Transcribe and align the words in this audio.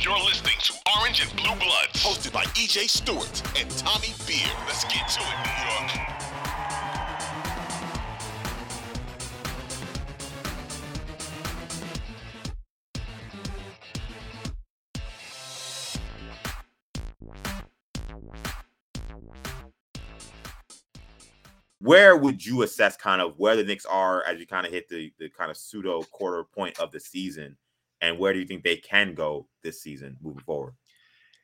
You're 0.00 0.18
listening 0.24 0.54
to 0.60 0.74
Orange 0.96 1.20
and 1.22 1.30
Blue 1.36 1.56
Bloods. 1.56 2.04
Hosted 2.04 2.32
by 2.32 2.44
EJ 2.44 2.88
Stewart 2.88 3.42
and 3.58 3.68
Tommy 3.70 4.14
Beer. 4.26 4.46
Let's 4.66 4.84
get 4.84 5.08
to 5.08 5.20
it, 5.20 5.36
New 5.44 5.70
York. 5.70 6.08
where 21.80 22.16
would 22.16 22.44
you 22.44 22.62
assess 22.62 22.96
kind 22.98 23.22
of 23.22 23.38
where 23.38 23.56
the 23.56 23.64
Knicks 23.64 23.86
are 23.86 24.22
as 24.24 24.38
you 24.38 24.46
kind 24.46 24.66
of 24.66 24.72
hit 24.72 24.88
the, 24.88 25.10
the 25.18 25.30
kind 25.30 25.50
of 25.50 25.56
pseudo 25.56 26.02
quarter 26.02 26.44
point 26.44 26.78
of 26.78 26.92
the 26.92 27.00
season? 27.00 27.56
And 28.00 28.18
where 28.18 28.32
do 28.32 28.38
you 28.40 28.46
think 28.46 28.64
they 28.64 28.76
can 28.76 29.14
go 29.14 29.48
this 29.62 29.82
season 29.82 30.18
moving 30.20 30.42
forward? 30.44 30.74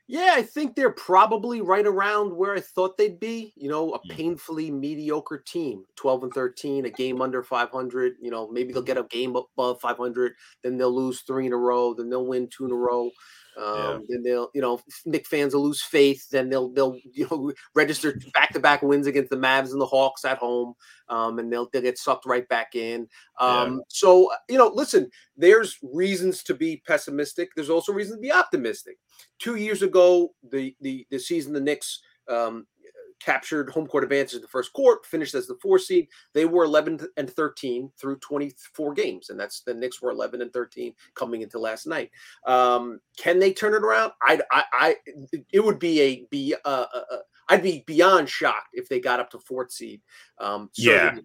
Yeah, 0.06 0.32
I 0.34 0.42
think 0.42 0.76
they're 0.76 0.92
probably 0.92 1.62
right 1.62 1.86
around 1.86 2.36
where 2.36 2.54
I 2.54 2.60
thought 2.60 2.98
they'd 2.98 3.18
be. 3.18 3.54
You 3.56 3.70
know, 3.70 3.92
a 3.94 4.04
Mm. 4.04 4.18
painfully 4.18 4.70
mediocre 4.70 5.38
team, 5.38 5.84
12 5.96 6.22
and 6.22 6.32
13, 6.34 6.84
a 6.84 6.90
game 6.90 7.22
under 7.22 7.42
500. 7.42 8.16
You 8.20 8.30
know, 8.30 8.50
maybe 8.50 8.72
they'll 8.74 8.82
get 8.82 8.98
a 8.98 9.04
game 9.04 9.34
above 9.34 9.80
500, 9.80 10.34
then 10.62 10.76
they'll 10.76 10.94
lose 10.94 11.22
three 11.22 11.46
in 11.46 11.54
a 11.54 11.56
row, 11.56 11.94
then 11.94 12.10
they'll 12.10 12.26
win 12.26 12.48
two 12.50 12.66
in 12.66 12.70
a 12.72 12.74
row. 12.76 13.12
Um, 13.56 14.04
Then 14.08 14.22
they'll, 14.22 14.50
you 14.54 14.60
know, 14.60 14.80
Knick 15.04 15.26
fans 15.26 15.54
will 15.54 15.64
lose 15.64 15.82
faith. 15.82 16.28
Then 16.30 16.48
they'll, 16.48 16.68
they'll, 16.70 16.98
you 17.12 17.28
know, 17.30 17.52
register 17.74 18.18
back-to-back 18.32 18.82
wins 18.82 19.06
against 19.06 19.30
the 19.30 19.36
Mavs 19.36 19.72
and 19.72 19.80
the 19.80 19.86
Hawks 19.86 20.24
at 20.24 20.38
home, 20.38 20.74
um, 21.08 21.38
and 21.38 21.52
they'll, 21.52 21.68
they'll 21.72 21.82
get 21.82 21.98
sucked 21.98 22.26
right 22.26 22.48
back 22.48 22.74
in. 22.74 23.08
Yeah. 23.40 23.46
Um, 23.46 23.82
So, 23.88 24.30
you 24.48 24.58
know, 24.58 24.70
listen, 24.74 25.10
there's 25.36 25.78
reasons 25.82 26.42
to 26.44 26.54
be 26.54 26.82
pessimistic. 26.86 27.50
There's 27.54 27.70
also 27.70 27.92
reasons 27.92 28.16
to 28.18 28.22
be 28.22 28.32
optimistic 28.32 28.98
two 29.38 29.56
years 29.56 29.82
ago, 29.82 30.34
the 30.50 30.74
the 30.80 31.06
the 31.10 31.18
season 31.18 31.52
the 31.52 31.60
Knicks 31.60 32.00
um, 32.28 32.66
captured 33.24 33.70
home 33.70 33.86
court 33.86 34.04
advantage 34.04 34.34
in 34.34 34.40
the 34.40 34.48
first 34.48 34.72
court, 34.72 35.06
finished 35.06 35.34
as 35.34 35.46
the 35.46 35.56
four 35.62 35.78
seed. 35.78 36.08
They 36.32 36.44
were 36.44 36.64
11 36.64 37.00
and 37.16 37.30
13 37.30 37.90
through 37.98 38.18
24 38.18 38.94
games, 38.94 39.30
and 39.30 39.38
that's 39.38 39.60
the 39.60 39.74
Knicks 39.74 40.02
were 40.02 40.10
11 40.10 40.42
and 40.42 40.52
13 40.52 40.92
coming 41.14 41.42
into 41.42 41.58
last 41.58 41.86
night. 41.86 42.10
Um, 42.46 43.00
can 43.16 43.38
they 43.38 43.52
turn 43.52 43.74
it 43.74 43.82
around? 43.82 44.12
I, 44.22 44.40
I, 44.50 44.64
I 44.72 44.96
it 45.52 45.64
would 45.64 45.78
be 45.78 46.00
a 46.00 46.26
be 46.30 46.54
uh, 46.64 46.86
uh, 46.94 47.04
uh, 47.12 47.16
I'd 47.48 47.62
be 47.62 47.84
beyond 47.86 48.28
shocked 48.28 48.70
if 48.72 48.88
they 48.88 49.00
got 49.00 49.20
up 49.20 49.30
to 49.30 49.38
fourth 49.38 49.72
seed. 49.72 50.00
Um, 50.38 50.70
Yeah. 50.76 51.18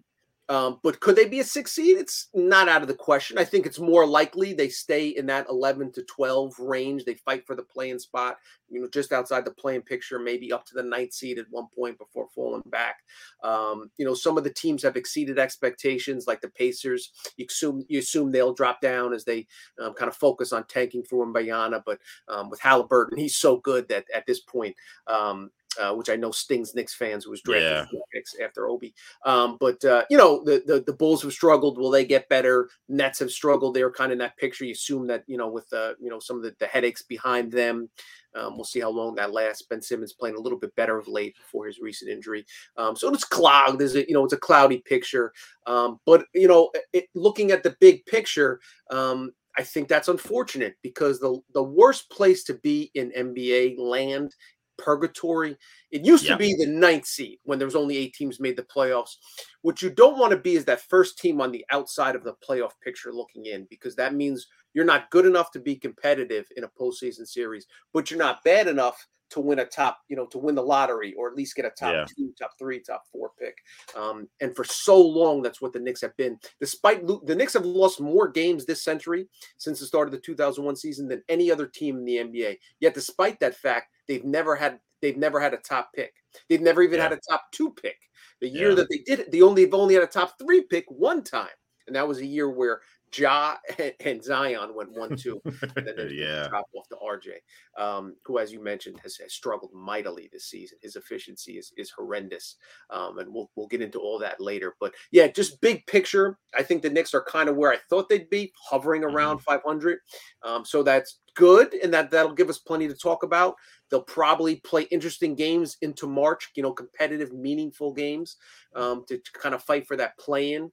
Um, 0.50 0.80
but 0.82 0.98
could 0.98 1.14
they 1.14 1.28
be 1.28 1.38
a 1.38 1.44
six 1.44 1.70
seed? 1.70 1.96
It's 1.96 2.28
not 2.34 2.68
out 2.68 2.82
of 2.82 2.88
the 2.88 2.94
question. 2.94 3.38
I 3.38 3.44
think 3.44 3.66
it's 3.66 3.78
more 3.78 4.04
likely 4.04 4.52
they 4.52 4.68
stay 4.68 5.10
in 5.10 5.26
that 5.26 5.46
11 5.48 5.92
to 5.92 6.02
12 6.02 6.58
range. 6.58 7.04
They 7.04 7.14
fight 7.14 7.46
for 7.46 7.54
the 7.54 7.62
play-in 7.62 8.00
spot, 8.00 8.36
you 8.68 8.80
know, 8.80 8.88
just 8.88 9.12
outside 9.12 9.44
the 9.44 9.52
play-in 9.52 9.82
picture, 9.82 10.18
maybe 10.18 10.52
up 10.52 10.66
to 10.66 10.74
the 10.74 10.82
ninth 10.82 11.12
seed 11.12 11.38
at 11.38 11.46
one 11.50 11.68
point 11.72 11.98
before 11.98 12.26
falling 12.34 12.64
back. 12.66 12.96
Um, 13.44 13.92
you 13.96 14.04
know, 14.04 14.12
some 14.12 14.36
of 14.36 14.42
the 14.42 14.52
teams 14.52 14.82
have 14.82 14.96
exceeded 14.96 15.38
expectations, 15.38 16.26
like 16.26 16.40
the 16.40 16.50
Pacers. 16.50 17.12
You 17.36 17.46
assume 17.48 17.84
you 17.88 18.00
assume 18.00 18.32
they'll 18.32 18.52
drop 18.52 18.80
down 18.80 19.14
as 19.14 19.24
they 19.24 19.46
um, 19.80 19.94
kind 19.94 20.08
of 20.08 20.16
focus 20.16 20.52
on 20.52 20.64
tanking 20.64 21.04
for 21.04 21.24
Mbayana. 21.24 21.80
But 21.86 22.00
um, 22.26 22.50
with 22.50 22.58
Halliburton, 22.58 23.18
he's 23.18 23.36
so 23.36 23.58
good 23.58 23.88
that 23.88 24.06
at 24.12 24.26
this 24.26 24.40
point, 24.40 24.74
um, 25.06 25.52
uh, 25.80 25.94
which 25.94 26.10
I 26.10 26.16
know 26.16 26.30
stings 26.30 26.74
Knicks 26.74 26.94
fans 26.94 27.24
who 27.24 27.30
was 27.30 27.40
drafted 27.42 27.88
Yeah. 28.14 28.44
after 28.44 28.68
Obi. 28.68 28.94
Um, 29.24 29.56
but 29.58 29.84
uh, 29.84 30.04
you 30.10 30.18
know, 30.18 30.42
the, 30.44 30.62
the 30.66 30.80
the 30.86 30.92
Bulls 30.92 31.22
have 31.22 31.32
struggled. 31.32 31.78
Will 31.78 31.90
they 31.90 32.04
get 32.04 32.28
better? 32.28 32.68
Nets 32.88 33.18
have 33.20 33.30
struggled. 33.30 33.74
They're 33.74 33.90
kind 33.90 34.10
of 34.10 34.14
in 34.14 34.18
that 34.18 34.36
picture. 34.36 34.64
You 34.64 34.72
assume 34.72 35.06
that 35.06 35.24
you 35.26 35.36
know 35.38 35.48
with 35.48 35.72
uh, 35.72 35.94
you 36.00 36.10
know 36.10 36.20
some 36.20 36.36
of 36.36 36.42
the, 36.42 36.54
the 36.58 36.66
headaches 36.66 37.02
behind 37.02 37.50
them. 37.50 37.88
Um, 38.34 38.54
we'll 38.54 38.64
see 38.64 38.78
how 38.80 38.90
long 38.90 39.16
that 39.16 39.32
lasts. 39.32 39.66
Ben 39.68 39.82
Simmons 39.82 40.12
playing 40.12 40.36
a 40.36 40.40
little 40.40 40.58
bit 40.58 40.74
better 40.76 40.96
of 40.96 41.08
late 41.08 41.34
before 41.36 41.66
his 41.66 41.80
recent 41.80 42.10
injury. 42.10 42.46
Um, 42.76 42.94
so 42.94 43.12
it's 43.12 43.24
clogged. 43.24 43.80
There's 43.80 43.96
a 43.96 44.06
you 44.06 44.14
know 44.14 44.24
it's 44.24 44.34
a 44.34 44.38
cloudy 44.38 44.78
picture. 44.78 45.32
Um, 45.66 45.98
but 46.06 46.24
you 46.34 46.46
know, 46.46 46.70
it, 46.92 47.06
looking 47.14 47.50
at 47.50 47.62
the 47.62 47.76
big 47.80 48.04
picture, 48.06 48.60
um, 48.90 49.32
I 49.58 49.62
think 49.64 49.88
that's 49.88 50.08
unfortunate 50.08 50.76
because 50.82 51.18
the 51.18 51.40
the 51.54 51.62
worst 51.62 52.08
place 52.10 52.44
to 52.44 52.54
be 52.54 52.90
in 52.94 53.10
NBA 53.10 53.78
land, 53.78 54.34
purgatory. 54.80 55.56
It 55.90 56.04
used 56.04 56.26
to 56.26 56.36
be 56.36 56.54
the 56.54 56.66
ninth 56.66 57.06
seed 57.06 57.38
when 57.44 57.58
there 57.58 57.66
was 57.66 57.76
only 57.76 57.96
eight 57.96 58.14
teams 58.14 58.40
made 58.40 58.56
the 58.56 58.62
playoffs. 58.62 59.16
What 59.62 59.82
you 59.82 59.90
don't 59.90 60.18
want 60.18 60.30
to 60.32 60.36
be 60.38 60.56
is 60.56 60.64
that 60.66 60.80
first 60.88 61.18
team 61.18 61.40
on 61.40 61.52
the 61.52 61.64
outside 61.70 62.16
of 62.16 62.24
the 62.24 62.34
playoff 62.48 62.72
picture 62.82 63.12
looking 63.12 63.46
in 63.46 63.66
because 63.70 63.94
that 63.96 64.14
means 64.14 64.46
you're 64.74 64.84
not 64.84 65.10
good 65.10 65.26
enough 65.26 65.50
to 65.52 65.60
be 65.60 65.76
competitive 65.76 66.46
in 66.56 66.64
a 66.64 66.68
postseason 66.68 67.26
series, 67.26 67.66
but 67.92 68.10
you're 68.10 68.18
not 68.18 68.42
bad 68.44 68.68
enough 68.68 69.06
to 69.30 69.40
win 69.40 69.60
a 69.60 69.64
top, 69.64 69.98
you 70.08 70.16
know, 70.16 70.26
to 70.26 70.38
win 70.38 70.56
the 70.56 70.62
lottery 70.62 71.14
or 71.14 71.28
at 71.28 71.36
least 71.36 71.54
get 71.54 71.64
a 71.64 71.70
top 71.70 71.92
Yeah. 71.92 72.04
two, 72.16 72.34
top 72.36 72.50
three, 72.58 72.80
top 72.80 73.04
four 73.12 73.30
pick. 73.38 73.56
Um, 73.94 74.28
and 74.40 74.54
for 74.56 74.64
so 74.64 75.00
long, 75.00 75.40
that's 75.40 75.60
what 75.60 75.72
the 75.72 75.78
Knicks 75.78 76.00
have 76.00 76.16
been. 76.16 76.36
Despite 76.58 77.04
lo- 77.06 77.22
the 77.24 77.36
Knicks 77.36 77.52
have 77.52 77.64
lost 77.64 78.00
more 78.00 78.26
games 78.26 78.66
this 78.66 78.82
century 78.82 79.28
since 79.56 79.78
the 79.78 79.86
start 79.86 80.08
of 80.08 80.12
the 80.12 80.18
2001 80.18 80.74
season 80.74 81.06
than 81.06 81.22
any 81.28 81.48
other 81.48 81.68
team 81.68 81.96
in 81.98 82.04
the 82.04 82.16
NBA. 82.18 82.58
Yet, 82.80 82.94
despite 82.94 83.38
that 83.38 83.54
fact, 83.54 83.92
they've 84.10 84.24
never 84.24 84.56
had 84.56 84.80
they've 85.00 85.16
never 85.16 85.38
had 85.40 85.54
a 85.54 85.58
top 85.58 85.92
pick. 85.94 86.12
They've 86.48 86.60
never 86.60 86.82
even 86.82 87.00
had 87.00 87.12
a 87.12 87.20
top 87.30 87.44
two 87.52 87.72
pick. 87.80 87.96
The 88.40 88.48
year 88.48 88.70
Yeah. 88.70 88.74
that 88.76 88.88
they 88.90 88.98
did 88.98 89.20
it, 89.20 89.30
they 89.30 89.40
only 89.40 89.64
they've 89.64 89.72
only 89.74 89.94
had 89.94 90.02
a 90.02 90.06
top 90.08 90.34
three 90.38 90.62
pick 90.62 90.84
one 90.90 91.22
time, 91.22 91.48
and 91.86 91.94
that 91.94 92.08
was 92.08 92.18
a 92.18 92.26
year 92.26 92.50
where 92.50 92.80
Ja 93.16 93.56
and, 94.04 94.22
Zion 94.22 94.74
went 94.74 94.92
one 94.92 95.16
two. 95.16 95.40
and 95.44 95.86
then 95.86 95.94
they 95.96 96.14
yeah. 96.14 96.48
drop 96.48 96.66
off 96.74 96.88
to 96.88 96.96
RJ, 96.96 97.82
um, 97.82 98.14
who, 98.24 98.38
as 98.38 98.52
you 98.52 98.62
mentioned, 98.62 99.00
has, 99.02 99.16
has 99.16 99.32
struggled 99.32 99.72
mightily 99.74 100.28
this 100.32 100.46
season. 100.46 100.78
His 100.82 100.96
efficiency 100.96 101.58
is 101.58 101.72
is 101.76 101.90
horrendous, 101.90 102.56
um, 102.90 103.18
and 103.18 103.32
we'll 103.32 103.50
we'll 103.56 103.66
get 103.66 103.82
into 103.82 103.98
all 103.98 104.18
that 104.20 104.40
later. 104.40 104.76
But 104.80 104.94
yeah, 105.10 105.26
just 105.28 105.60
big 105.60 105.86
picture, 105.86 106.38
I 106.56 106.62
think 106.62 106.82
the 106.82 106.90
Knicks 106.90 107.14
are 107.14 107.24
kind 107.24 107.48
of 107.48 107.56
where 107.56 107.72
I 107.72 107.78
thought 107.88 108.08
they'd 108.08 108.30
be, 108.30 108.52
hovering 108.56 109.04
around 109.04 109.38
500. 109.38 109.98
Um, 110.42 110.64
so 110.64 110.82
that's 110.82 111.20
good, 111.34 111.74
and 111.74 111.92
that 111.94 112.10
that'll 112.10 112.34
give 112.34 112.50
us 112.50 112.58
plenty 112.58 112.88
to 112.88 112.94
talk 112.94 113.22
about. 113.22 113.54
They'll 113.90 114.02
probably 114.02 114.56
play 114.56 114.82
interesting 114.84 115.34
games 115.34 115.76
into 115.82 116.06
March, 116.06 116.50
you 116.54 116.62
know, 116.62 116.72
competitive, 116.72 117.32
meaningful 117.32 117.92
games 117.92 118.36
um, 118.74 119.04
to, 119.08 119.20
kind 119.34 119.54
of 119.54 119.62
fight 119.62 119.86
for 119.86 119.96
that 119.96 120.16
play-in. 120.18 120.70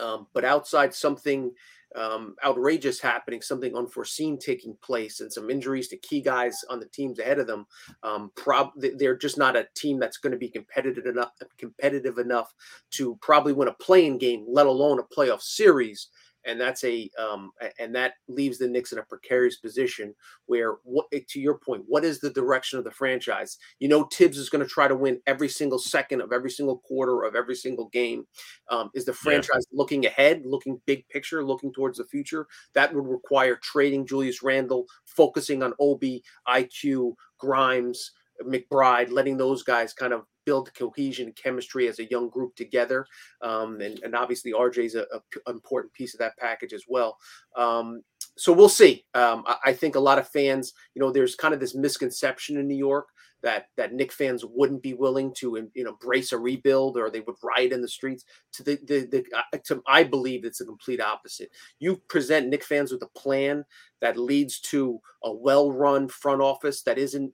Um, 0.00 0.26
but 0.32 0.44
outside 0.44 0.94
something 0.94 1.52
um, 1.96 2.36
outrageous 2.44 3.00
happening, 3.00 3.40
something 3.40 3.74
unforeseen 3.74 4.38
taking 4.38 4.76
place, 4.82 5.20
and 5.20 5.32
some 5.32 5.48
injuries 5.48 5.88
to 5.88 5.96
key 5.96 6.20
guys 6.20 6.62
on 6.68 6.80
the 6.80 6.86
teams 6.86 7.18
ahead 7.18 7.38
of 7.38 7.46
them, 7.46 7.66
um, 8.02 8.30
prob- 8.36 8.72
they- 8.76 8.90
they're 8.90 9.16
just 9.16 9.38
not 9.38 9.56
a 9.56 9.66
team 9.74 9.98
that's 9.98 10.18
going 10.18 10.32
to 10.32 10.38
be 10.38 10.50
competitive 10.50 11.06
enough, 11.06 11.32
competitive 11.56 12.18
enough 12.18 12.52
to 12.90 13.16
probably 13.22 13.54
win 13.54 13.68
a 13.68 13.72
play-in 13.72 14.18
game, 14.18 14.44
let 14.46 14.66
alone 14.66 14.98
a 14.98 15.02
playoff 15.02 15.40
series. 15.40 16.08
And 16.48 16.60
that's 16.60 16.82
a 16.84 17.10
um, 17.18 17.52
and 17.78 17.94
that 17.94 18.14
leaves 18.26 18.58
the 18.58 18.68
Knicks 18.68 18.92
in 18.92 18.98
a 18.98 19.04
precarious 19.04 19.58
position 19.58 20.14
where 20.46 20.76
what 20.84 21.06
eh, 21.12 21.20
to 21.28 21.40
your 21.40 21.58
point, 21.58 21.84
what 21.86 22.04
is 22.04 22.20
the 22.20 22.30
direction 22.30 22.78
of 22.78 22.84
the 22.84 22.90
franchise? 22.90 23.58
You 23.78 23.88
know, 23.88 24.04
Thibs 24.04 24.38
is 24.38 24.50
going 24.50 24.64
to 24.64 24.70
try 24.70 24.88
to 24.88 24.96
win 24.96 25.20
every 25.26 25.48
single 25.48 25.78
second 25.78 26.22
of 26.22 26.32
every 26.32 26.50
single 26.50 26.78
quarter 26.78 27.22
of 27.24 27.36
every 27.36 27.54
single 27.54 27.88
game. 27.90 28.26
Um, 28.70 28.90
is 28.94 29.04
the 29.04 29.12
Yeah. 29.20 29.42
franchise 29.42 29.66
looking 29.72 30.06
ahead, 30.06 30.42
looking 30.44 30.80
big 30.86 31.08
picture, 31.08 31.44
looking 31.44 31.72
towards 31.72 31.98
the 31.98 32.06
future? 32.06 32.46
That 32.74 32.94
would 32.94 33.06
require 33.06 33.56
trading 33.56 34.06
Julius 34.06 34.42
Randle, 34.42 34.86
focusing 35.04 35.62
on 35.62 35.74
Obi, 35.78 36.22
IQ, 36.46 37.16
Grimes, 37.38 38.12
McBride, 38.44 39.10
letting 39.10 39.36
those 39.36 39.62
guys 39.62 39.92
kind 39.92 40.12
of 40.12 40.24
build 40.44 40.72
cohesion 40.74 41.26
and 41.26 41.36
chemistry 41.36 41.88
as 41.88 41.98
a 41.98 42.08
young 42.10 42.30
group 42.30 42.54
together. 42.56 43.06
Um, 43.42 43.80
and, 43.80 43.98
and 44.02 44.14
obviously, 44.14 44.52
RJ 44.52 44.78
is 44.84 44.94
a, 44.94 45.02
a 45.12 45.20
p- 45.30 45.40
important 45.46 45.92
piece 45.92 46.14
of 46.14 46.20
that 46.20 46.36
package 46.38 46.72
as 46.72 46.84
well. 46.88 47.16
Um, 47.56 48.02
so 48.36 48.52
we'll 48.52 48.68
see. 48.68 49.04
Um, 49.14 49.44
I, 49.46 49.56
I 49.66 49.72
think 49.72 49.94
a 49.94 50.00
lot 50.00 50.18
of 50.18 50.28
fans, 50.28 50.72
you 50.94 51.00
know, 51.00 51.10
there's 51.10 51.34
kind 51.34 51.52
of 51.52 51.60
this 51.60 51.74
misconception 51.74 52.56
in 52.56 52.66
New 52.66 52.76
York 52.76 53.08
that 53.42 53.66
that 53.76 53.92
Knick 53.92 54.12
fans 54.12 54.44
wouldn't 54.44 54.82
be 54.82 54.94
willing 54.94 55.32
to 55.34 55.70
you 55.74 55.84
know 55.84 55.90
embrace 55.90 56.32
a 56.32 56.38
rebuild 56.38 56.96
or 56.96 57.10
they 57.10 57.20
would 57.20 57.36
riot 57.42 57.72
in 57.72 57.80
the 57.80 57.88
streets. 57.88 58.24
To 58.54 58.62
the 58.62 58.78
the, 58.84 59.24
the 59.52 59.60
to, 59.64 59.82
I 59.86 60.02
believe 60.02 60.44
it's 60.44 60.58
the 60.58 60.64
complete 60.64 61.00
opposite. 61.00 61.50
You 61.78 61.96
present 62.08 62.48
Knick 62.48 62.64
fans 62.64 62.92
with 62.92 63.02
a 63.02 63.18
plan 63.18 63.64
that 64.00 64.16
leads 64.16 64.60
to 64.60 65.00
a 65.24 65.32
well-run 65.32 66.08
front 66.08 66.40
office 66.40 66.82
that 66.82 66.98
isn't, 66.98 67.32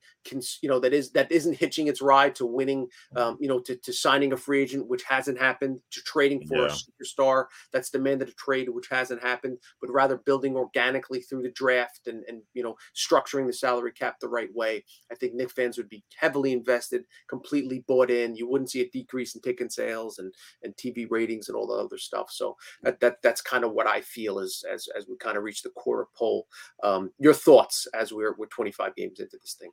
you 0.63 0.69
know, 0.69 0.81
that 0.81 0.95
is 0.95 1.11
that 1.11 1.31
isn't 1.31 1.59
hitching 1.59 1.87
its 1.87 2.01
ride 2.01 2.35
to 2.35 2.47
winning 2.47 2.89
um, 3.17 3.37
you 3.41 3.49
know 3.49 3.61
to, 3.61 3.77
to 3.77 3.93
signing 3.93 4.33
a 4.33 4.37
free 4.37 4.63
agent 4.63 4.87
which 4.87 5.03
hasn't 5.05 5.39
happened 5.39 5.81
to 5.91 6.01
trading 6.03 6.47
for 6.47 6.67
a 6.67 6.71
superstar 6.71 7.47
that's 7.73 7.91
demanded 7.91 8.29
a 8.29 8.33
trade 8.33 8.69
which 8.69 8.89
hasn't 8.91 9.23
happened 9.23 9.59
but 9.81 9.91
rather 9.91 10.17
building 10.17 10.57
organically 10.57 11.21
through 11.21 11.43
the 11.43 11.51
draft 11.51 12.07
and 12.07 12.25
and 12.29 12.43
you 12.55 12.63
know 12.63 12.75
structuring 12.95 13.47
the 13.47 13.53
salary 13.53 13.93
cap 13.93 14.17
the 14.21 14.29
right 14.29 14.55
way. 14.55 14.85
I 15.11 15.15
think 15.15 15.35
Knick 15.35 15.51
fans 15.51 15.77
would 15.77 15.89
be 15.89 16.05
heavily 16.17 16.53
invested 16.53 17.05
completely 17.29 17.85
bought 17.87 18.11
in. 18.11 18.37
You 18.37 18.49
wouldn't 18.49 18.71
see 18.71 18.81
a 18.81 18.91
decrease 18.91 19.35
in 19.35 19.41
ticket 19.41 19.73
sales 19.73 20.19
and 20.19 20.33
and 20.63 20.75
tv 20.77 21.07
ratings 21.11 21.49
and 21.49 21.57
all 21.57 21.67
the 21.67 21.75
other 21.75 21.99
stuff. 21.99 22.31
So 22.31 22.57
that, 22.83 23.01
that 23.01 23.17
that's 23.23 23.41
kind 23.41 23.65
of 23.65 23.73
what 23.73 23.87
i 23.87 24.01
feel 24.01 24.39
as 24.39 24.63
as 24.71 24.89
as 24.97 25.07
we 25.09 25.17
kind 25.17 25.37
of 25.37 25.43
reach 25.43 25.63
the 25.63 25.71
quarter 25.71 26.07
pole 26.17 26.47
Um, 26.83 27.11
your 27.19 27.35
thoughts 27.35 27.87
as 27.95 28.13
we're 28.13 28.35
we're 28.37 28.47
25 28.47 28.95
games 28.97 29.21
into 29.21 29.39
this 29.41 29.55
thing? 29.55 29.71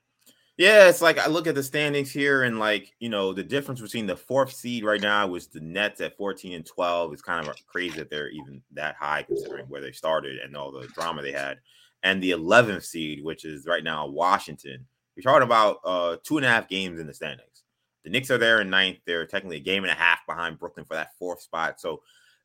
Yeah, 0.58 0.90
it's 0.90 1.02
like 1.02 1.18
I 1.18 1.28
look 1.28 1.48
at 1.48 1.56
the 1.56 1.64
standings 1.64 2.12
here, 2.12 2.44
and 2.44 2.60
like 2.60 2.94
you 3.00 3.10
know, 3.10 3.34
the 3.34 3.44
difference 3.44 3.82
between 3.82 4.06
the 4.06 4.16
fourth 4.16 4.54
seed 4.54 4.84
right 4.84 5.02
now 5.02 5.26
was 5.28 5.48
the 5.48 5.62
Nets 5.62 6.02
at 6.02 6.18
14 6.18 6.54
and 6.54 6.66
12. 6.66 7.14
It's 7.14 7.22
kind 7.22 7.48
of 7.48 7.56
crazy 7.66 7.98
that 7.98 8.10
they're 8.10 8.30
even 8.30 8.62
that 8.74 8.96
high 8.96 9.24
considering 9.24 9.66
where 9.68 9.82
they 9.82 9.92
started 9.92 10.38
and 10.40 10.56
all 10.56 10.72
the 10.72 10.88
drama 10.88 11.22
they 11.22 11.32
had. 11.32 11.58
And 12.04 12.22
the 12.22 12.32
11th 12.32 12.84
seed, 12.84 13.24
which 13.24 13.46
is 13.46 13.66
right 13.66 13.84
now 13.84 14.08
Washington. 14.08 14.86
You're 15.16 15.24
talking 15.24 15.44
about 15.44 15.78
uh 15.84 16.18
two 16.24 16.38
and 16.38 16.46
a 16.46 16.50
half 16.50 16.68
games 16.68 17.00
in 17.00 17.08
the 17.08 17.14
standings. 17.14 17.64
The 18.04 18.10
Knicks 18.10 18.32
are 18.32 18.38
there 18.38 18.62
in 18.62 18.70
ninth. 18.70 19.00
They're 19.06 19.26
technically 19.28 19.58
a 19.58 19.62
game 19.62 19.84
and 19.84 19.92
a 19.92 19.96
half 19.96 20.20
behind 20.28 20.60
Brooklyn 20.60 20.86
for 20.86 20.96
that 20.96 21.16
fourth 21.18 21.42
spot. 21.42 21.80
So 21.80 22.02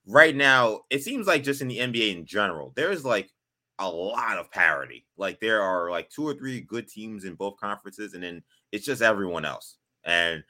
right 0.06 0.34
now, 0.34 0.80
it 0.90 1.02
seems 1.02 1.26
like 1.26 1.42
just 1.42 1.60
in 1.60 1.68
the 1.68 1.78
NBA 1.78 2.14
in 2.14 2.26
general, 2.26 2.72
there's 2.76 3.04
like 3.04 3.30
a 3.78 3.88
lot 3.88 4.38
of 4.38 4.50
parity. 4.50 5.04
Like 5.16 5.40
there 5.40 5.62
are 5.62 5.90
like 5.90 6.10
two 6.10 6.26
or 6.26 6.34
three 6.34 6.60
good 6.60 6.88
teams 6.88 7.24
in 7.24 7.34
both 7.34 7.58
conferences, 7.58 8.14
and 8.14 8.22
then 8.22 8.42
it's 8.72 8.86
just 8.86 9.02
everyone 9.02 9.44
else. 9.44 9.76
And 10.04 10.44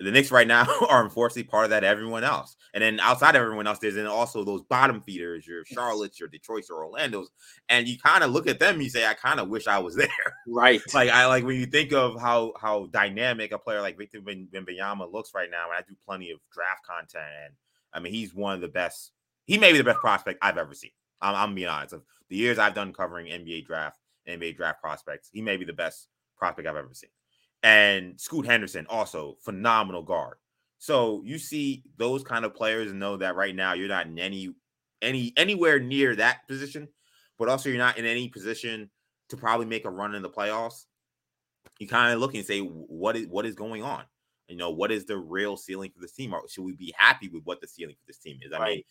the 0.00 0.12
Knicks 0.12 0.30
right 0.30 0.46
now 0.46 0.66
are 0.88 1.02
unfortunately 1.02 1.44
part 1.44 1.64
of 1.64 1.70
that 1.70 1.84
everyone 1.84 2.24
else. 2.24 2.56
And 2.72 2.82
then 2.82 3.00
outside 3.00 3.34
of 3.34 3.42
everyone 3.42 3.66
else, 3.66 3.78
there's 3.80 3.96
then 3.96 4.06
also 4.06 4.44
those 4.44 4.62
bottom 4.62 5.00
feeders, 5.00 5.46
your 5.46 5.64
Charlotte's, 5.64 6.20
your 6.20 6.28
Detroit's, 6.28 6.70
or 6.70 6.84
Orlando's. 6.84 7.30
And 7.68 7.88
you 7.88 7.98
kind 7.98 8.22
of 8.22 8.30
look 8.30 8.46
at 8.46 8.60
them, 8.60 8.80
you 8.80 8.90
say, 8.90 9.06
I 9.06 9.14
kind 9.14 9.40
of 9.40 9.48
wish 9.48 9.66
I 9.66 9.78
was 9.78 9.96
there. 9.96 10.08
Right. 10.46 10.80
like 10.94 11.10
I 11.10 11.26
like 11.26 11.44
when 11.44 11.56
you 11.56 11.66
think 11.66 11.92
of 11.92 12.20
how 12.20 12.52
how 12.60 12.86
dynamic 12.86 13.52
a 13.52 13.58
player 13.58 13.80
like 13.80 13.98
Victor 13.98 14.20
Wembanyama 14.20 15.12
looks 15.12 15.34
right 15.34 15.50
now, 15.50 15.64
and 15.70 15.76
I 15.76 15.80
do 15.88 15.96
plenty 16.06 16.30
of 16.30 16.38
draft 16.52 16.86
content, 16.86 17.24
and 17.44 17.54
I 17.92 18.00
mean 18.00 18.12
he's 18.12 18.34
one 18.34 18.54
of 18.54 18.60
the 18.60 18.68
best. 18.68 19.12
He 19.46 19.58
may 19.58 19.72
be 19.72 19.78
the 19.78 19.84
best 19.84 19.98
prospect 19.98 20.38
I've 20.42 20.58
ever 20.58 20.74
seen. 20.74 20.90
I'm, 21.20 21.34
I'm 21.34 21.54
being 21.54 21.68
honest. 21.68 21.94
Of 21.94 22.02
the 22.28 22.36
years 22.36 22.58
I've 22.58 22.74
done 22.74 22.92
covering 22.92 23.26
NBA 23.26 23.66
draft, 23.66 23.98
NBA 24.28 24.56
draft 24.56 24.80
prospects, 24.80 25.28
he 25.32 25.40
may 25.40 25.56
be 25.56 25.64
the 25.64 25.72
best 25.72 26.08
prospect 26.36 26.68
I've 26.68 26.76
ever 26.76 26.92
seen. 26.92 27.10
And 27.62 28.20
Scoot 28.20 28.46
Henderson, 28.46 28.86
also 28.88 29.36
phenomenal 29.42 30.02
guard. 30.02 30.36
So 30.78 31.22
you 31.24 31.38
see 31.38 31.82
those 31.96 32.22
kind 32.22 32.44
of 32.44 32.54
players 32.54 32.90
and 32.90 33.00
know 33.00 33.16
that 33.16 33.34
right 33.34 33.54
now 33.54 33.72
you're 33.72 33.88
not 33.88 34.06
in 34.06 34.18
any 34.18 34.54
any 35.02 35.32
anywhere 35.36 35.80
near 35.80 36.14
that 36.16 36.46
position, 36.46 36.88
but 37.38 37.48
also 37.48 37.68
you're 37.68 37.78
not 37.78 37.98
in 37.98 38.04
any 38.04 38.28
position 38.28 38.90
to 39.28 39.36
probably 39.36 39.66
make 39.66 39.84
a 39.84 39.90
run 39.90 40.14
in 40.14 40.22
the 40.22 40.30
playoffs. 40.30 40.84
You 41.78 41.88
kind 41.88 42.12
of 42.12 42.20
look 42.20 42.34
and 42.34 42.44
say, 42.44 42.60
what 42.60 43.16
is 43.16 43.26
what 43.26 43.44
is 43.44 43.56
going 43.56 43.82
on? 43.82 44.04
You 44.48 44.56
know, 44.56 44.70
what 44.70 44.90
is 44.90 45.04
the 45.04 45.16
real 45.16 45.56
ceiling 45.56 45.90
for 45.94 46.00
this 46.00 46.12
team? 46.12 46.32
Or 46.32 46.42
should 46.48 46.64
we 46.64 46.74
be 46.74 46.94
happy 46.96 47.28
with 47.28 47.42
what 47.44 47.60
the 47.60 47.66
ceiling 47.66 47.96
for 47.96 48.06
this 48.06 48.18
team 48.18 48.38
is? 48.42 48.52
I 48.52 48.58
right. 48.58 48.68
mean, 48.76 48.82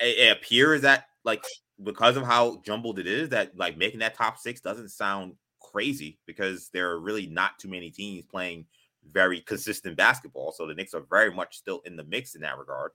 it, 0.00 0.36
appears 0.36 0.82
that 0.82 1.06
like 1.24 1.44
because 1.82 2.16
of 2.16 2.24
how 2.24 2.60
jumbled 2.64 2.98
it 2.98 3.06
is, 3.06 3.28
that 3.30 3.56
like 3.56 3.76
making 3.76 4.00
that 4.00 4.14
top 4.14 4.38
six 4.38 4.60
doesn't 4.60 4.90
sound 4.90 5.34
crazy 5.60 6.18
because 6.26 6.68
there 6.68 6.90
are 6.90 7.00
really 7.00 7.26
not 7.26 7.58
too 7.58 7.68
many 7.68 7.90
teams 7.90 8.24
playing 8.24 8.66
very 9.10 9.40
consistent 9.40 9.96
basketball. 9.96 10.52
So 10.52 10.66
the 10.66 10.74
Knicks 10.74 10.94
are 10.94 11.04
very 11.10 11.32
much 11.32 11.56
still 11.56 11.80
in 11.84 11.96
the 11.96 12.04
mix 12.04 12.34
in 12.34 12.42
that 12.42 12.58
regard. 12.58 12.92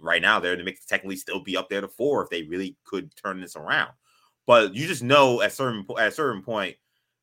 Right 0.00 0.22
now, 0.22 0.40
they're 0.40 0.52
in 0.52 0.58
the 0.58 0.64
mix 0.64 0.84
technically 0.84 1.16
still 1.16 1.40
be 1.40 1.56
up 1.56 1.68
there 1.68 1.80
to 1.80 1.88
four 1.88 2.22
if 2.22 2.30
they 2.30 2.42
really 2.42 2.76
could 2.84 3.14
turn 3.14 3.40
this 3.40 3.56
around. 3.56 3.92
But 4.46 4.74
you 4.74 4.86
just 4.86 5.02
know 5.02 5.42
at 5.42 5.52
certain 5.52 5.84
at 5.98 6.08
a 6.08 6.12
certain 6.12 6.42
point, 6.42 6.76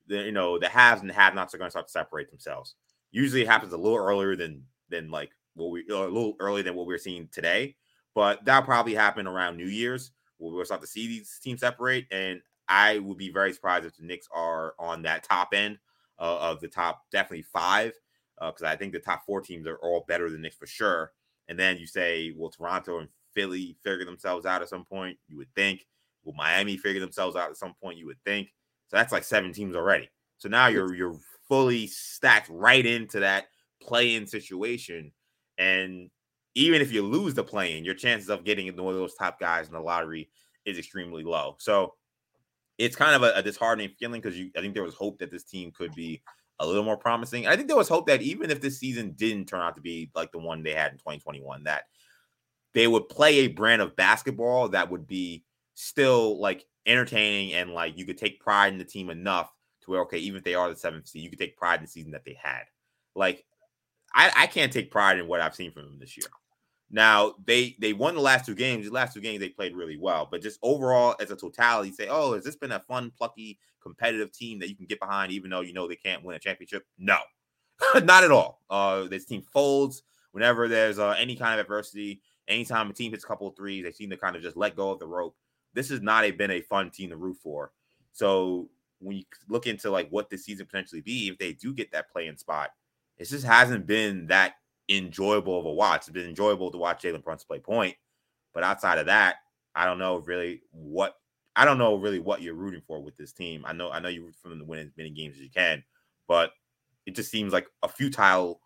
the 0.08 0.24
you 0.24 0.32
know 0.32 0.60
the 0.60 0.70
haves 0.70 1.02
and 1.02 1.10
the 1.10 1.14
have-nots 1.14 1.54
are 1.54 1.58
going 1.58 1.68
to 1.68 1.72
start 1.72 1.88
to 1.88 1.92
separate 1.92 2.30
themselves. 2.30 2.76
Usually, 3.12 3.42
it 3.42 3.48
happens 3.48 3.74
a 3.74 3.78
little 3.78 3.98
earlier 3.98 4.36
than 4.36 4.64
than 4.90 5.10
like 5.10 5.32
what 5.56 5.72
we 5.72 5.86
a 5.90 5.98
little 5.98 6.36
earlier 6.40 6.64
than 6.64 6.76
what 6.76 6.86
we're 6.86 6.98
seeing 6.98 7.28
today. 7.32 7.76
But 8.16 8.46
that'll 8.46 8.66
probably 8.66 8.94
happen 8.94 9.28
around 9.28 9.58
New 9.58 9.68
Year's. 9.68 10.12
We'll 10.40 10.64
start 10.66 10.82
to 10.82 10.88
see 10.88 11.08
these 11.08 11.40
teams 11.42 11.62
separate, 11.62 12.06
and 12.12 12.42
I 12.68 13.00
would 13.00 13.18
be 13.18 13.32
very 13.32 13.54
surprised 13.54 13.86
if 13.86 13.96
the 13.96 14.06
Knicks 14.06 14.28
are 14.34 14.74
on 14.78 15.02
that 15.04 15.24
top 15.24 15.54
end 15.54 15.78
uh, 16.20 16.38
of 16.40 16.60
the 16.60 16.68
top, 16.68 17.04
definitely 17.12 17.44
five, 17.44 17.94
because 18.40 18.64
uh, 18.64 18.68
I 18.68 18.76
think 18.76 18.94
the 18.94 19.00
top 19.00 19.26
four 19.26 19.42
teams 19.42 19.68
are 19.68 19.78
all 19.78 20.06
better 20.08 20.30
than 20.30 20.42
Knicks 20.42 20.58
for 20.58 20.68
sure. 20.68 21.12
And 21.48 21.58
then 21.58 21.78
you 21.78 21.88
say, 21.88 22.32
will 22.38 22.50
Toronto 22.50 23.00
and 23.00 23.10
Philly 23.34 23.76
figure 23.84 24.06
themselves 24.06 24.46
out 24.46 24.62
at 24.62 24.70
some 24.70 24.86
point? 24.86 25.18
You 25.28 25.38
would 25.38 25.54
think. 25.56 25.86
Will 26.24 26.34
Miami 26.34 26.78
figure 26.78 27.02
themselves 27.02 27.36
out 27.36 27.50
at 27.50 27.58
some 27.58 27.74
point? 27.82 27.98
You 27.98 28.06
would 28.08 28.24
think. 28.24 28.54
So 28.88 28.98
that's 28.98 29.12
like 29.12 29.24
seven 29.24 29.52
teams 29.52 29.76
already. 29.76 30.10
So 30.38 30.50
now 30.50 30.68
you're 30.68 30.94
you're 30.96 31.20
fully 31.48 31.88
stacked 31.88 32.50
right 32.50 32.86
into 32.86 33.20
that 33.20 33.48
play-in 33.82 34.26
situation, 34.28 35.12
and 35.58 36.10
even 36.56 36.82
if 36.82 36.92
you 36.92 37.02
lose 37.02 37.34
the 37.34 37.44
play-in, 37.44 37.84
your 37.84 37.96
chances 37.96 38.30
of 38.30 38.44
getting 38.44 38.68
one 38.76 38.94
of 38.94 39.00
those 39.00 39.16
top 39.16 39.40
guys 39.40 39.68
in 39.68 39.74
the 39.74 39.80
lottery 39.80 40.30
is 40.66 40.78
extremely 40.78 41.24
low. 41.24 41.56
So 41.60 41.96
it's 42.78 42.96
kind 42.96 43.16
of 43.16 43.24
a, 43.24 43.40
a 43.40 43.44
disheartening 43.44 43.90
feeling 44.00 44.22
because 44.22 44.40
I 44.56 44.62
think 44.62 44.74
there 44.74 44.84
was 44.84 44.96
hope 44.96 45.20
that 45.20 45.32
this 45.32 45.44
team 45.44 45.72
could 45.72 45.94
be 45.96 46.22
a 46.60 46.66
little 46.66 46.84
more 46.84 46.98
promising. 46.98 47.48
I 47.48 47.56
think 47.56 47.68
there 47.68 47.78
was 47.78 47.90
hope 47.90 48.08
that 48.08 48.22
even 48.22 48.50
if 48.52 48.62
this 48.62 48.80
season 48.80 49.12
didn't 49.12 49.46
turn 49.46 49.62
out 49.62 49.76
to 49.76 49.82
be 49.82 50.12
like 50.16 50.32
the 50.32 50.40
one 50.40 50.64
they 50.64 50.74
had 50.74 50.92
in 50.92 50.98
2021, 50.98 51.64
that 51.64 51.84
they 52.74 52.88
would 52.88 53.10
play 53.10 53.40
a 53.40 53.48
brand 53.48 53.82
of 53.82 53.96
basketball 53.96 54.70
that 54.70 54.90
would 54.90 55.08
be 55.08 55.44
still 55.76 56.40
like 56.40 56.66
entertaining 56.86 57.54
and 57.54 57.72
like 57.72 57.98
you 57.98 58.06
could 58.06 58.18
take 58.18 58.40
pride 58.40 58.74
in 58.74 58.80
the 58.80 58.86
team 58.86 59.10
enough 59.10 59.52
to 59.82 59.92
where 59.92 60.02
okay, 60.02 60.20
even 60.20 60.38
if 60.38 60.44
they 60.44 60.56
are 60.56 60.70
the 60.70 60.76
seventh 60.76 61.08
seed, 61.08 61.24
you 61.24 61.30
could 61.30 61.40
take 61.40 61.58
pride 61.58 61.80
in 61.80 61.86
the 61.86 61.92
season 61.92 62.12
that 62.12 62.26
they 62.26 62.38
had. 62.42 62.64
Like 63.16 63.46
I, 64.14 64.32
I 64.36 64.48
can't 64.48 64.72
take 64.72 64.92
pride 64.92 65.20
in 65.20 65.28
what 65.28 65.42
I've 65.42 65.56
seen 65.56 65.72
from 65.72 65.84
them 65.84 66.00
this 66.00 66.18
year. 66.18 66.28
Now 66.94 67.34
they 67.44 67.76
they 67.80 67.92
won 67.92 68.14
the 68.14 68.22
last 68.22 68.46
two 68.46 68.54
games. 68.54 68.86
The 68.86 68.94
last 68.94 69.16
two 69.16 69.20
games 69.20 69.40
they 69.40 69.50
played 69.50 69.76
really 69.76 69.98
well, 69.98 70.28
but 70.30 70.44
just 70.44 70.60
overall 70.62 71.16
as 71.20 71.32
a 71.32 71.36
totality, 71.36 71.92
say, 71.92 72.08
oh, 72.08 72.36
has 72.36 72.44
this 72.44 72.56
been 72.56 72.72
a 72.72 72.80
fun, 72.80 73.12
plucky, 73.18 73.58
competitive 73.82 74.32
team 74.32 74.60
that 74.60 74.70
you 74.70 74.76
can 74.76 74.86
get 74.86 75.00
behind, 75.00 75.32
even 75.32 75.50
though 75.50 75.62
you 75.62 75.74
know 75.74 75.88
they 75.88 75.96
can't 75.96 76.24
win 76.24 76.36
a 76.36 76.40
championship? 76.40 76.86
No, 77.00 77.18
not 78.04 78.24
at 78.24 78.30
all. 78.30 78.62
Uh, 78.70 79.06
this 79.08 79.26
team 79.26 79.42
folds 79.42 80.04
whenever 80.34 80.68
there's 80.68 81.00
uh, 81.00 81.16
any 81.18 81.36
kind 81.36 81.60
of 81.60 81.66
adversity. 81.66 82.22
Anytime 82.48 82.92
a 82.92 82.94
team 82.94 83.10
hits 83.10 83.24
a 83.24 83.28
couple 83.28 83.48
of 83.48 83.56
threes, 83.56 83.84
they 83.84 83.92
seem 83.92 84.12
to 84.12 84.18
kind 84.18 84.36
of 84.36 84.44
just 84.44 84.56
let 84.56 84.76
go 84.76 84.92
of 84.92 85.00
the 85.00 85.08
rope. 85.08 85.36
This 85.74 85.90
has 85.90 86.02
not 86.02 86.26
a, 86.26 86.32
been 86.32 86.52
a 86.52 86.62
fun 86.62 86.92
team 86.92 87.10
to 87.10 87.18
root 87.18 87.38
for. 87.42 87.72
So 88.12 88.70
when 89.00 89.18
you 89.18 89.24
look 89.50 89.66
into 89.66 89.90
like 89.90 90.10
what 90.10 90.30
this 90.30 90.46
season 90.46 90.68
potentially 90.68 91.02
be, 91.02 91.30
if 91.30 91.40
they 91.40 91.54
do 91.54 91.74
get 91.74 91.92
that 91.94 92.12
play-in 92.12 92.38
spot, 92.38 92.70
it 93.18 93.28
just 93.28 93.46
hasn't 93.46 93.88
been 93.88 94.28
that 94.28 94.56
enjoyable 94.98 95.60
of 95.60 95.66
a 95.66 95.72
watch. 95.72 96.02
It's 96.02 96.10
been 96.10 96.28
enjoyable 96.28 96.72
to 96.72 96.78
watch 96.78 97.04
Jalen 97.04 97.24
Brunson 97.24 97.48
play 97.48 97.60
point, 97.60 97.96
but 98.54 98.64
outside 98.64 98.98
of 98.98 99.08
that, 99.08 99.38
I 99.76 99.86
don't 99.86 100.00
know 100.00 100.18
really 100.18 100.62
what 100.72 101.16
I 101.56 101.66
don't 101.66 101.78
know 101.78 101.96
really 101.96 102.20
what 102.20 102.42
you're 102.42 102.56
rooting 102.56 102.82
for 102.86 103.02
with 103.02 103.16
this 103.16 103.32
team. 103.32 103.64
I 103.66 103.74
know 103.74 103.92
I 103.92 104.00
know 104.00 104.10
you 104.10 104.24
root 104.24 104.36
for 104.42 104.50
them 104.50 104.60
to 104.60 104.66
win 104.66 104.80
as 104.80 104.92
many 104.98 105.10
games 105.10 105.36
as 105.36 105.42
you 105.42 105.50
can, 105.50 105.84
but 106.28 106.52
it 107.06 107.16
just 107.16 107.32
seems 107.32 107.54
like 107.54 107.68
a 107.82 107.88
futile 107.88 108.62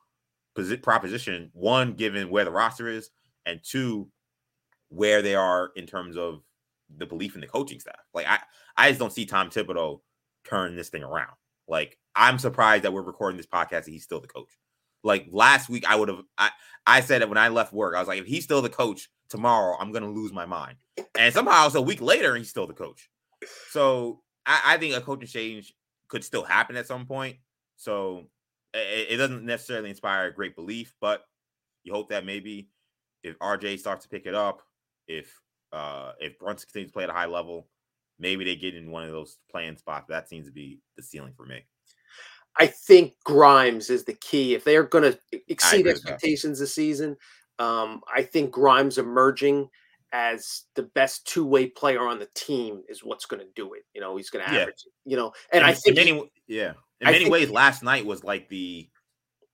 proposition. 0.82 1.52
One, 1.54 1.94
given 1.94 2.30
where 2.30 2.46
the 2.46 2.52
roster 2.52 2.88
is, 2.88 3.10
and 3.46 3.60
two, 3.64 4.10
where 4.90 5.22
they 5.22 5.36
are 5.36 5.72
in 5.76 5.86
terms 5.86 6.18
of 6.18 6.42
the 6.96 7.06
belief 7.06 7.36
in 7.36 7.42
the 7.42 7.48
coaching 7.48 7.80
staff. 7.80 8.00
Like 8.14 8.28
I, 8.28 8.40
I 8.76 8.90
just 8.90 9.00
don't 9.00 9.12
see 9.12 9.26
Tom 9.26 9.50
Thibodeau 9.50 10.02
turn 10.46 10.76
this 10.76 10.90
thing 10.90 11.04
around. 11.04 11.34
Like 11.68 11.98
I'm 12.16 12.40
surprised 12.40 12.84
that 12.84 12.94
we're 12.94 13.02
recording 13.02 13.38
this 13.38 13.46
podcast 13.46 13.86
and 13.86 13.94
he's 13.94 14.04
still 14.04 14.22
the 14.22 14.28
coach. 14.28 14.58
Like 15.08 15.28
last 15.32 15.70
week, 15.70 15.86
I 15.88 15.96
would 15.96 16.10
have. 16.10 16.22
I 16.38 16.52
I 16.86 17.02
said 17.02 17.22
it 17.22 17.30
when 17.30 17.38
I 17.38 17.48
left 17.48 17.74
work. 17.74 17.96
I 17.96 18.00
was 18.00 18.08
like, 18.08 18.20
if 18.20 18.28
he's 18.28 18.44
still 18.44 18.62
the 18.62 18.70
coach 18.70 19.10
tomorrow, 19.30 19.78
I'm 19.80 19.92
gonna 19.92 20.12
lose 20.12 20.32
my 20.34 20.46
mind. 20.46 20.78
And 21.18 21.34
somehow, 21.34 21.66
it's 21.66 21.76
a 21.76 21.82
week 21.82 22.02
later, 22.02 22.36
he's 22.36 22.50
still 22.50 22.68
the 22.68 22.74
coach. 22.74 23.10
So 23.72 24.22
I, 24.46 24.62
I 24.66 24.78
think 24.78 24.96
a 24.96 25.02
coaching 25.02 25.28
change 25.28 25.74
could 26.08 26.24
still 26.24 26.44
happen 26.44 26.76
at 26.76 26.88
some 26.88 27.06
point. 27.06 27.38
So 27.78 28.26
it, 28.74 29.08
it 29.12 29.18
doesn't 29.18 29.46
necessarily 29.46 29.90
inspire 29.90 30.32
great 30.32 30.56
belief, 30.56 30.94
but 31.02 31.24
you 31.84 31.94
hope 31.94 32.10
that 32.10 32.26
maybe 32.26 32.70
if 33.24 33.38
RJ 33.40 33.80
starts 33.80 34.04
to 34.04 34.10
pick 34.10 34.26
it 34.26 34.36
up, 34.36 34.62
if 35.08 35.34
uh 35.72 36.14
if 36.20 36.38
Brunson 36.40 36.68
continues 36.68 36.92
to 36.92 36.94
play 36.94 37.04
at 37.04 37.10
a 37.10 37.14
high 37.14 37.26
level, 37.26 37.68
maybe 38.20 38.44
they 38.46 38.56
get 38.56 38.76
in 38.76 38.92
one 38.92 39.04
of 39.04 39.12
those 39.12 39.38
play-in 39.52 39.78
spots. 39.78 40.08
That 40.10 40.30
seems 40.30 40.48
to 40.48 40.52
be 40.52 40.80
the 40.96 41.04
ceiling 41.04 41.34
for 41.36 41.46
me. 41.46 41.66
I 42.60 42.68
think 42.68 43.14
Grimes 43.24 43.90
is 43.90 44.04
the 44.04 44.14
key. 44.14 44.56
If 44.56 44.64
they're 44.64 44.84
going 44.84 45.12
to 45.12 45.42
exceed 45.48 45.88
expectations 45.88 46.60
this 46.60 46.74
season, 46.74 47.18
um, 47.60 48.02
I 48.14 48.24
think 48.24 48.52
Grimes 48.52 48.98
emerging 48.98 49.70
as 50.12 50.64
the 50.76 50.84
best 50.84 51.28
two 51.28 51.46
way 51.46 51.68
player 51.68 52.08
on 52.08 52.20
the 52.20 52.30
team 52.34 52.82
is 52.88 53.04
what's 53.04 53.26
going 53.26 53.42
to 53.42 53.52
do 53.56 53.74
it. 53.74 53.84
You 53.94 54.02
know, 54.02 54.16
he's 54.18 54.30
going 54.30 54.46
to 54.46 54.52
average, 54.52 54.86
yeah. 54.86 55.12
you 55.12 55.18
know, 55.18 55.34
and, 55.52 55.62
and 55.62 55.66
I 55.66 55.74
think, 55.74 55.98
in 55.98 56.06
many, 56.06 56.32
yeah, 56.48 56.74
in 57.02 57.08
I 57.08 57.12
many 57.12 57.30
ways, 57.30 57.50
last 57.50 57.84
night 57.84 58.06
was 58.06 58.24
like 58.24 58.50
the 58.50 58.88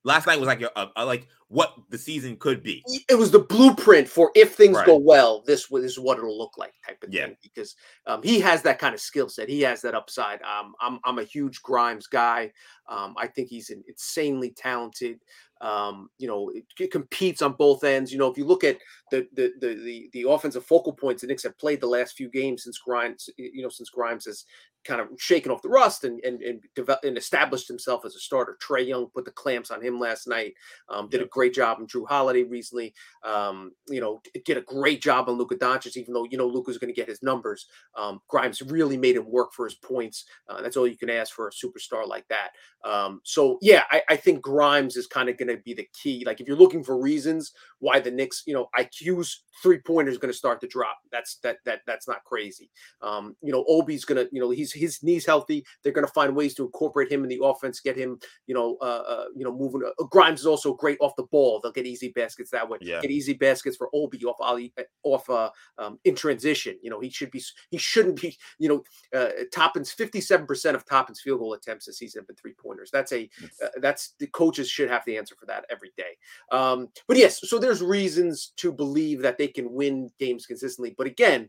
last 0.04 0.26
night 0.26 0.38
was 0.38 0.46
like 0.46 0.62
a, 0.62 0.90
a, 0.96 1.04
like 1.04 1.26
what 1.48 1.74
the 1.90 1.98
season 1.98 2.36
could 2.36 2.62
be. 2.62 2.84
It 3.08 3.14
was 3.14 3.30
the 3.30 3.40
blueprint 3.40 4.08
for 4.08 4.30
if 4.34 4.54
things 4.54 4.76
right. 4.76 4.86
go 4.86 4.96
well, 4.96 5.42
this, 5.46 5.66
this 5.68 5.92
is 5.92 5.98
what 5.98 6.18
it'll 6.18 6.36
look 6.36 6.56
like 6.56 6.74
type 6.86 7.02
of 7.02 7.12
yeah. 7.12 7.26
thing. 7.26 7.36
Because 7.42 7.74
um, 8.06 8.22
he 8.22 8.40
has 8.40 8.62
that 8.62 8.78
kind 8.78 8.94
of 8.94 9.00
skill 9.00 9.28
set. 9.28 9.48
He 9.48 9.62
has 9.62 9.80
that 9.82 9.94
upside. 9.94 10.40
Um, 10.42 10.74
I'm 10.80 11.00
I'm 11.04 11.18
a 11.18 11.24
huge 11.24 11.62
Grimes 11.62 12.06
guy. 12.06 12.52
Um, 12.88 13.14
I 13.18 13.26
think 13.26 13.48
he's 13.48 13.70
an 13.70 13.82
insanely 13.88 14.50
talented. 14.50 15.20
Um, 15.60 16.10
you 16.18 16.26
know, 16.26 16.50
it, 16.50 16.64
it, 16.78 16.90
competes 16.90 17.40
on 17.40 17.52
both 17.52 17.84
ends. 17.84 18.12
You 18.12 18.18
know, 18.18 18.30
if 18.30 18.36
you 18.36 18.44
look 18.44 18.64
at 18.64 18.78
the 19.10 19.26
the 19.32 19.52
the 19.60 19.74
the, 19.74 20.10
the 20.12 20.28
offensive 20.28 20.66
focal 20.66 20.92
points 20.92 21.22
the 21.22 21.28
Knicks 21.28 21.44
have 21.44 21.56
played 21.58 21.80
the 21.80 21.86
last 21.86 22.16
few 22.16 22.28
games 22.28 22.64
since 22.64 22.78
Grimes, 22.78 23.30
you 23.38 23.62
know, 23.62 23.70
since 23.70 23.88
Grimes 23.88 24.26
has 24.26 24.44
kind 24.84 25.00
of 25.00 25.08
shaken 25.18 25.50
off 25.50 25.62
the 25.62 25.68
rust 25.68 26.04
and 26.04 26.20
and 26.24 26.42
and, 26.42 26.62
develop, 26.74 27.00
and 27.04 27.16
established 27.16 27.68
himself 27.68 28.04
as 28.04 28.14
a 28.14 28.20
starter. 28.20 28.56
Trae 28.62 28.86
Young 28.86 29.06
put 29.06 29.24
the 29.24 29.30
clamps 29.30 29.70
on 29.70 29.82
him 29.82 29.98
last 29.98 30.26
night. 30.26 30.54
Um, 30.88 31.08
did 31.08 31.22
a 31.22 31.26
great 31.26 31.54
job 31.54 31.78
on 31.80 31.86
Jrue 31.86 32.06
Holiday 32.08 32.42
recently. 32.42 32.94
Um, 33.22 33.72
you 33.88 34.00
know, 34.00 34.20
did 34.44 34.56
a 34.56 34.62
great 34.62 35.02
job 35.02 35.28
on 35.28 35.36
Luka 35.36 35.56
Doncic, 35.56 35.96
even 35.96 36.14
though 36.14 36.24
you 36.24 36.38
know 36.38 36.46
Luka's 36.46 36.78
going 36.78 36.92
to 36.92 36.98
get 36.98 37.08
his 37.08 37.22
numbers. 37.22 37.66
Um, 37.96 38.20
Grimes 38.28 38.62
really 38.62 38.96
made 38.96 39.16
him 39.16 39.30
work 39.30 39.52
for 39.52 39.64
his 39.64 39.74
points. 39.74 40.24
Uh, 40.48 40.62
that's 40.62 40.76
all 40.76 40.86
you 40.86 40.96
can 40.96 41.10
ask 41.10 41.32
for 41.32 41.48
a 41.48 41.52
superstar 41.52 42.06
like 42.06 42.26
that. 42.28 42.50
Um, 42.84 43.20
so 43.24 43.58
yeah, 43.62 43.84
I, 43.90 44.02
I 44.10 44.16
think 44.16 44.42
Grimes 44.42 44.96
is 44.96 45.06
kind 45.06 45.28
of 45.28 45.38
going 45.38 45.48
to 45.48 45.62
be 45.62 45.74
the 45.74 45.88
key. 45.94 46.24
Like 46.26 46.40
if 46.40 46.46
you're 46.46 46.56
looking 46.56 46.84
for 46.84 47.00
reasons 47.00 47.52
why 47.78 48.00
the 48.00 48.10
Knicks, 48.10 48.42
you 48.46 48.54
know, 48.54 48.68
IQ's 48.78 49.44
three 49.62 49.78
pointer 49.78 50.10
is 50.10 50.18
going 50.18 50.32
to 50.32 50.36
start 50.36 50.60
to 50.60 50.66
drop. 50.66 50.98
That's 51.10 51.36
that 51.42 51.58
that 51.64 51.80
that's 51.86 52.06
not 52.06 52.24
crazy. 52.24 52.70
Um, 53.00 53.36
you 53.42 53.52
know, 53.52 53.64
Obi's 53.68 54.04
going 54.04 54.24
to, 54.24 54.28
you 54.32 54.40
know, 54.40 54.50
he's 54.50 54.72
his 54.74 55.02
knees 55.02 55.26
healthy. 55.26 55.64
They're 55.82 55.92
going 55.92 56.06
to 56.06 56.12
find 56.12 56.34
ways 56.34 56.54
to 56.54 56.64
incorporate 56.64 57.10
him 57.10 57.22
in 57.22 57.28
the 57.28 57.40
offense, 57.42 57.80
get 57.80 57.96
him, 57.96 58.18
you 58.46 58.54
know, 58.54 58.76
uh, 58.80 59.02
uh 59.06 59.24
you 59.34 59.44
know, 59.44 59.56
moving. 59.56 59.82
Uh, 59.86 60.04
Grimes 60.04 60.40
is 60.40 60.46
also 60.46 60.74
great 60.74 60.98
off 61.00 61.16
the 61.16 61.24
ball. 61.24 61.60
They'll 61.60 61.72
get 61.72 61.86
easy 61.86 62.12
baskets 62.14 62.50
that 62.50 62.68
way. 62.68 62.78
Yeah. 62.80 63.00
Get 63.00 63.10
easy 63.10 63.34
baskets 63.34 63.76
for 63.76 63.88
Obi 63.94 64.22
off 64.24 64.36
Ali 64.40 64.72
uh, 64.78 64.82
off 65.02 65.28
uh, 65.30 65.50
um, 65.78 65.98
in 66.04 66.14
transition. 66.14 66.78
You 66.82 66.90
know, 66.90 67.00
he 67.00 67.10
should 67.10 67.30
be 67.30 67.42
he 67.70 67.78
shouldn't 67.78 68.20
be. 68.20 68.36
You 68.58 68.68
know, 68.68 69.18
uh, 69.18 69.30
Toppin's 69.52 69.92
fifty 69.92 70.20
seven 70.20 70.46
percent 70.46 70.76
of 70.76 70.84
Toppin's 70.84 71.20
field 71.20 71.40
goal 71.40 71.54
attempts 71.54 71.86
this 71.86 71.98
season 71.98 72.20
have 72.20 72.26
been 72.26 72.36
three 72.36 72.54
pointers. 72.54 72.90
That's 72.92 73.12
a 73.12 73.28
uh, 73.62 73.68
that's 73.80 74.14
the 74.18 74.26
coaches 74.28 74.68
should 74.68 74.90
have 74.90 75.02
the 75.06 75.16
answer 75.16 75.34
for 75.38 75.46
that 75.46 75.64
every 75.70 75.92
day. 75.96 76.16
Um, 76.50 76.88
but 77.06 77.16
yes, 77.16 77.40
so 77.48 77.58
there's 77.58 77.82
reasons 77.82 78.52
to 78.56 78.72
believe 78.72 79.22
that 79.22 79.38
they 79.38 79.48
can 79.48 79.72
win 79.72 80.10
games 80.18 80.46
consistently. 80.46 80.94
But 80.96 81.06
again, 81.06 81.48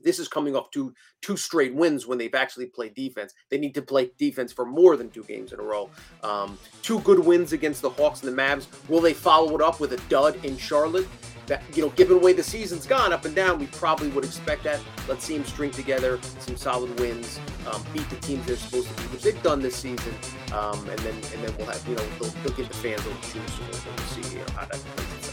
this 0.00 0.18
is 0.18 0.28
coming 0.28 0.54
off 0.54 0.70
two 0.70 0.94
two 1.22 1.36
straight 1.36 1.74
wins 1.74 2.06
when 2.06 2.18
they've 2.18 2.34
actually 2.34 2.66
played 2.66 2.94
defense. 2.94 3.34
They 3.50 3.58
need 3.58 3.74
to 3.74 3.82
play 3.82 4.10
defense 4.18 4.52
for 4.52 4.64
more 4.64 4.96
than 4.96 5.10
two 5.10 5.24
games 5.24 5.52
in 5.52 5.60
a 5.60 5.62
row. 5.62 5.90
Um, 6.22 6.58
two 6.82 7.00
good 7.00 7.18
wins 7.18 7.52
against 7.52 7.82
the 7.82 7.90
Hawks 7.90 8.22
and 8.22 8.36
the 8.36 8.40
Mavs. 8.40 8.66
Will 8.88 9.00
they 9.00 9.14
follow 9.14 9.54
it 9.54 9.62
up 9.62 9.80
with 9.80 9.92
a 9.92 9.98
dud 10.08 10.44
in 10.44 10.56
Charlotte? 10.58 11.08
That 11.46 11.62
you 11.74 11.82
know, 11.82 11.90
given 11.90 12.18
the 12.18 12.24
way 12.24 12.32
the 12.32 12.42
season's 12.42 12.86
gone 12.86 13.12
up 13.12 13.26
and 13.26 13.34
down, 13.34 13.58
we 13.58 13.66
probably 13.66 14.08
would 14.08 14.24
expect 14.24 14.64
that. 14.64 14.80
Let's 15.08 15.24
see 15.24 15.36
them 15.36 15.44
string 15.46 15.70
together 15.70 16.18
some 16.38 16.56
solid 16.56 16.98
wins, 16.98 17.38
um, 17.70 17.82
beat 17.92 18.08
the 18.08 18.16
teams 18.16 18.46
they're 18.46 18.56
supposed 18.56 18.88
to 18.88 18.94
beat, 19.02 19.12
which 19.12 19.22
they've 19.22 19.42
done 19.42 19.60
this 19.60 19.76
season, 19.76 20.14
um, 20.52 20.88
and 20.88 20.98
then 21.00 21.14
and 21.14 21.44
then 21.44 21.54
we'll 21.58 21.66
have 21.66 21.86
you 21.86 21.96
know 21.96 22.04
they'll, 22.18 22.30
they'll 22.42 22.56
give 22.56 22.68
the 22.68 22.74
fans 22.74 23.04
a 23.04 23.08
little 23.08 23.22
juice. 23.22 23.58
and 23.58 23.68
We'll, 23.68 24.22
see 24.22 24.38
how 24.54 24.64
that 24.64 24.70
plays. 24.70 25.23